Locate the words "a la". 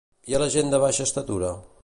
0.37-0.47